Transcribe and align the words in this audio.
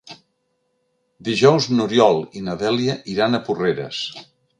Dijous 1.27 1.67
n'Oriol 1.73 2.21
i 2.39 2.43
na 2.47 2.55
Dèlia 2.63 2.95
iran 3.17 3.37
a 3.37 3.41
Porreres. 3.51 4.01